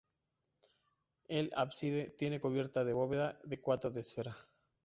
El 1.27 1.51
ábside 1.55 2.09
tiene 2.17 2.39
cubierta 2.41 2.83
de 2.83 2.91
bóveda 2.93 3.39
de 3.43 3.61
cuarto 3.61 3.91
de 3.91 3.99
esfera. 4.01 4.35